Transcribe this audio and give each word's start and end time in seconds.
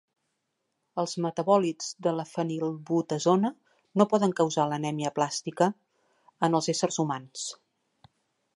Els 1.01 1.11
metabòlits 1.25 1.89
de 2.07 2.13
la 2.19 2.25
fenilbutazona 2.29 3.53
no 4.03 4.09
poden 4.15 4.35
causar 4.41 4.65
l'anèmia 4.73 5.11
aplàstica 5.13 5.71
en 6.49 6.61
els 6.61 6.71
éssers 6.75 6.99
humans. 7.05 7.45